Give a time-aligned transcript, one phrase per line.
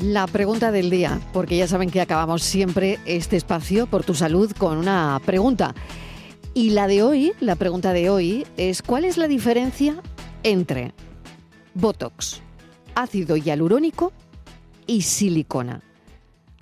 [0.00, 4.52] La pregunta del día, porque ya saben que acabamos siempre este espacio por tu salud
[4.52, 5.74] con una pregunta.
[6.52, 9.96] Y la de hoy, la pregunta de hoy es ¿cuál es la diferencia
[10.42, 10.92] entre
[11.72, 12.42] Botox,
[12.94, 14.12] ácido hialurónico
[14.86, 15.80] y silicona?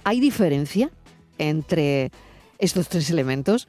[0.04, 0.90] ¿Hay diferencia
[1.38, 2.12] entre
[2.60, 3.66] estos tres elementos?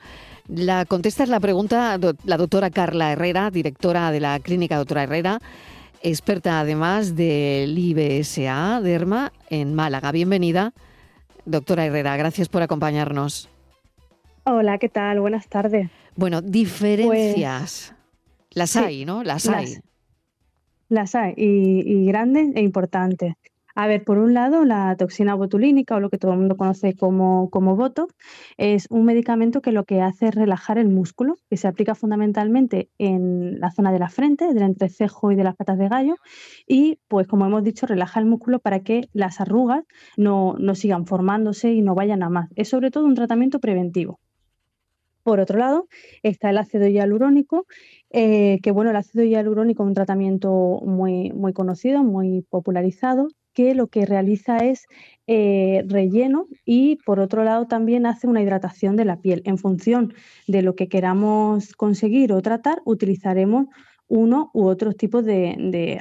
[0.47, 5.39] La contesta es la pregunta la doctora Carla Herrera, directora de la clínica doctora Herrera,
[6.05, 10.11] experta además del IBSA Derma en Málaga.
[10.11, 10.73] Bienvenida,
[11.45, 13.49] doctora Herrera, gracias por acompañarnos.
[14.43, 15.19] Hola, ¿qué tal?
[15.19, 15.89] Buenas tardes.
[16.15, 17.95] Bueno, diferencias.
[17.95, 19.23] Pues, las hay, ¿no?
[19.23, 19.77] Las, hay.
[20.89, 23.33] Las hay, y, y grandes e importantes.
[23.77, 26.95] A ver, por un lado, la toxina botulínica, o lo que todo el mundo conoce
[26.95, 28.07] como, como boto,
[28.55, 32.89] es un medicamento que lo que hace es relajar el músculo, que se aplica fundamentalmente
[32.97, 36.15] en la zona de la frente, del entrecejo y de las patas de gallo,
[36.65, 39.83] y pues como hemos dicho, relaja el músculo para que las arrugas
[40.15, 42.49] no, no sigan formándose y no vayan a más.
[42.55, 44.19] Es sobre todo un tratamiento preventivo.
[45.23, 45.87] Por otro lado,
[46.23, 47.65] está el ácido hialurónico,
[48.11, 53.73] eh, que bueno, el ácido hialurónico es un tratamiento muy, muy conocido, muy popularizado, que
[53.73, 54.85] lo que realiza es
[55.25, 59.41] eh, relleno y por otro lado también hace una hidratación de la piel.
[59.45, 60.13] En función
[60.47, 63.67] de lo que queramos conseguir o tratar, utilizaremos
[64.07, 65.99] uno u otro tipo de, de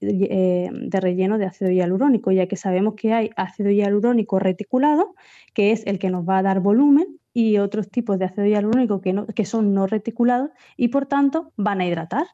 [0.00, 5.14] eh, de relleno de ácido hialurónico, ya que sabemos que hay ácido hialurónico reticulado,
[5.54, 9.00] que es el que nos va a dar volumen, y otros tipos de ácido hialurónico
[9.00, 12.26] que, que son no reticulados y por tanto van a hidratar.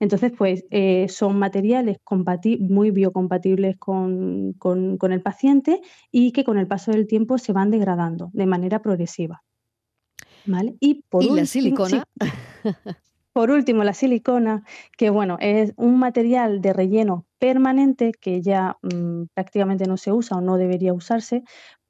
[0.00, 1.98] Entonces, pues eh, son materiales
[2.58, 7.70] muy biocompatibles con, con, el paciente y que con el paso del tiempo se van
[7.70, 9.44] degradando de manera progresiva.
[10.44, 10.74] ¿Vale?
[10.80, 12.02] Y, por la silicona?
[13.32, 14.64] Por último, la silicona,
[14.96, 20.38] que bueno, es un material de relleno permanente que ya mm, prácticamente no se usa
[20.38, 21.44] o no debería usarse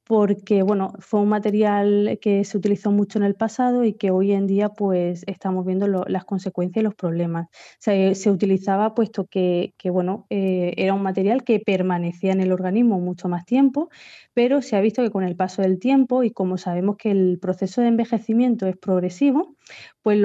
[0.08, 4.32] porque bueno, fue un material que se utilizó mucho en el pasado y que hoy
[4.32, 7.48] en día pues estamos viendo las consecuencias y los problemas.
[7.78, 13.28] Se, utilizaba puesto que, bueno, eh, era un material que permanecía en el organismo mucho
[13.28, 13.90] más tiempo,
[14.32, 17.38] pero se ha visto que con el paso del tiempo y como sabemos que el
[17.38, 19.56] proceso de envejecimiento es progresivo,
[20.02, 20.18] pues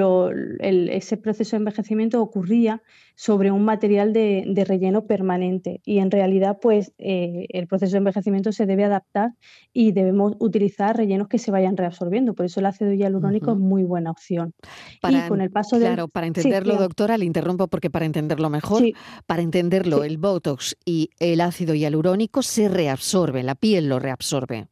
[0.60, 2.82] ese proceso de envejecimiento ocurría
[3.16, 8.52] sobre un material de, relleno permanente y en realidad pues eh, el proceso de envejecimiento
[8.52, 9.32] se debe adaptar
[9.76, 12.32] y debemos utilizar rellenos que se vayan reabsorbiendo.
[12.32, 14.54] Por eso el ácido hialurónico es muy buena opción.
[15.02, 18.84] Para, y con el paso Claro, para entenderlo, doctora, le interrumpo porque para entenderlo mejor,
[19.26, 24.68] para entenderlo, el Botox y el ácido hialurónico se reabsorben, la piel lo reabsorbe.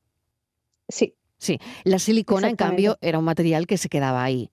[0.88, 1.14] Sí.
[1.36, 4.52] Sí, la silicona, en cambio, era un material que se quedaba ahí.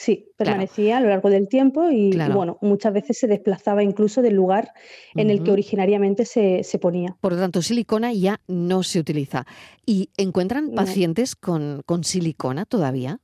[0.00, 4.34] Sí, permanecía a lo largo del tiempo y, bueno, muchas veces se desplazaba incluso del
[4.34, 4.72] lugar
[5.16, 7.16] en el que originariamente se, ponía.
[7.20, 9.44] Por lo tanto, silicona ya no se utiliza.
[9.84, 13.18] ¿Y encuentran pacientes con, con silicona todavía?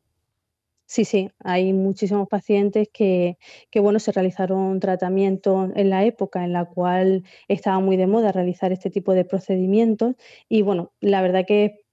[0.87, 3.39] Sí, sí, hay muchísimos pacientes que,
[3.71, 8.33] que, bueno, se realizaron tratamientos en la época en la cual estaba muy de moda
[8.33, 10.17] realizar este tipo de procedimientos
[10.49, 11.84] y bueno, la verdad que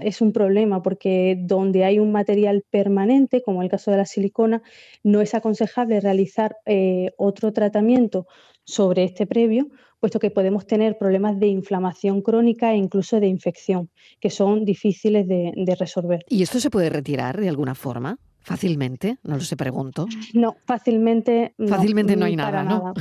[0.00, 4.62] es un problema porque donde hay un material permanente, como el caso de la silicona,
[5.02, 8.26] no es aconsejable realizar eh, otro tratamiento
[8.64, 9.68] sobre este previo,
[10.00, 15.26] puesto que podemos tener problemas de inflamación crónica e incluso de infección, que son difíciles
[15.28, 16.24] de resolver.
[16.28, 18.18] ¿Y esto se puede retirar de alguna forma?
[18.46, 19.18] ¿Fácilmente?
[19.24, 20.06] No lo sé, pregunto.
[20.32, 21.52] No, fácilmente.
[21.66, 22.94] Fácilmente no, hay nada, ¿no?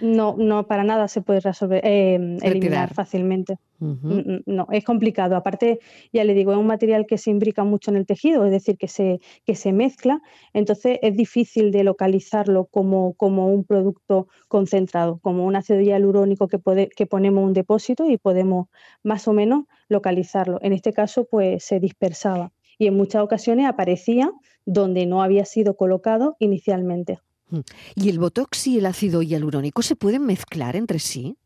[0.00, 3.58] No, no, para nada se puede resolver, eh, eliminar fácilmente.
[3.80, 5.36] Mm, mm, no, es complicado.
[5.36, 5.80] Aparte,
[6.14, 8.78] ya le digo, es un material que se imbrica mucho en el tejido, es decir,
[8.78, 10.22] que se, que se mezcla,
[10.54, 16.58] entonces es difícil de localizarlo como, como un producto concentrado, como un ácido hialurónico que,
[16.58, 18.68] puede, que ponemos un depósito y podemos
[19.02, 20.58] más o menos localizarlo.
[20.62, 24.32] En este caso, pues se dispersaba y en muchas ocasiones aparecía
[24.66, 27.20] donde no había sido colocado inicialmente.
[27.50, 27.60] Mm.
[27.94, 31.36] ¿Y el botox y el ácido hialurónico se pueden mezclar entre sí?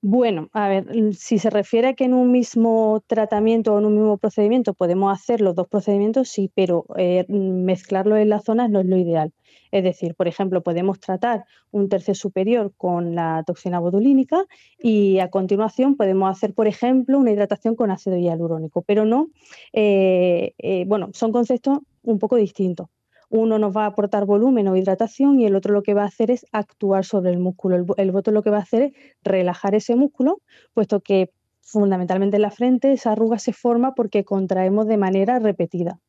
[0.00, 3.94] Bueno, a ver, si se refiere a que en un mismo tratamiento o en un
[3.94, 8.78] mismo procedimiento podemos hacer los dos procedimientos, sí, pero eh, mezclarlo en las zonas no
[8.78, 9.32] es lo ideal.
[9.72, 14.44] Es decir, por ejemplo, podemos tratar un tercio superior con la toxina botulínica
[14.78, 19.28] y a continuación podemos hacer, por ejemplo, una hidratación con ácido hialurónico, pero no,
[19.72, 22.86] eh, eh, bueno, son conceptos un poco distintos.
[23.30, 26.06] Uno nos va a aportar volumen o hidratación y el otro lo que va a
[26.06, 27.76] hacer es actuar sobre el músculo.
[27.76, 28.92] El, el voto lo que va a hacer es
[29.22, 30.40] relajar ese músculo,
[30.72, 31.30] puesto que
[31.60, 36.00] fundamentalmente en la frente esa arruga se forma porque contraemos de manera repetida.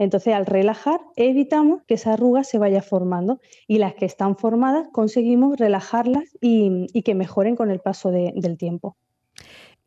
[0.00, 4.88] Entonces, al relajar, evitamos que esa arruga se vaya formando y las que están formadas
[4.92, 8.96] conseguimos relajarlas y, que mejoren con el paso del tiempo.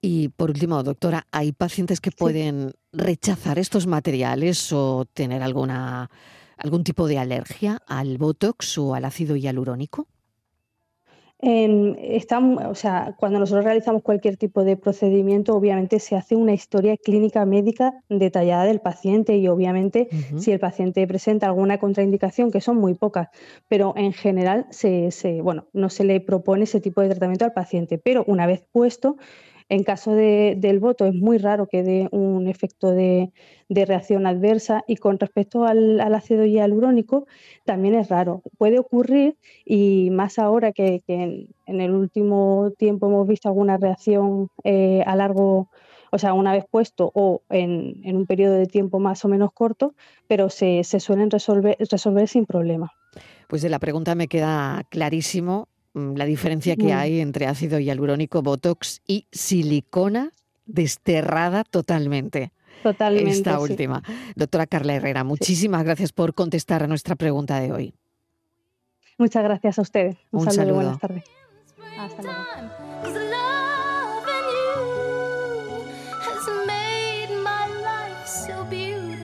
[0.02, 6.12] Y por último, doctora, ¿hay pacientes que pueden rechazar estos materiales o tener alguna,
[6.58, 10.08] algún tipo de alergia al Botox o al ácido hialurónico?
[11.46, 17.46] o sea, cuando nosotros realizamos cualquier tipo de procedimiento, obviamente se hace una historia clínica
[17.46, 20.08] médica detallada del paciente y obviamente
[20.38, 23.28] si el paciente presenta alguna contraindicación, que son muy pocas,
[23.68, 25.10] pero en general se,
[25.42, 27.98] bueno, no se le propone ese tipo de tratamiento al paciente.
[27.98, 29.18] Pero una vez puesto,
[29.74, 33.32] en caso del voto es muy raro que dé un efecto de,
[33.70, 37.26] reacción adversa y con respecto al, ácido hialurónico
[37.66, 38.44] también es raro.
[38.60, 39.36] Puede ocurrir
[39.66, 45.70] y más ahora que, en, el último tiempo hemos visto alguna reacción eh, a largo,
[46.12, 49.96] o sea, una vez puesto o en, un periodo de tiempo más o menos corto,
[50.28, 52.92] pero se, suelen resolver, resolver sin problema.
[53.48, 59.02] Pues de la pregunta me queda clarísimo la diferencia que hay entre ácido hialurónico, botox
[59.08, 60.32] y silicona
[60.66, 62.52] desterrada totalmente.
[62.82, 63.32] Totalmente.
[63.32, 64.04] Esta última.
[64.36, 67.94] Doctora Carla Herrera, muchísimas gracias por contestar a nuestra pregunta de hoy.
[69.18, 70.18] Muchas gracias a ustedes.
[70.32, 71.24] Un, saludo, buenas tardes.
[71.98, 73.53] Hasta luego.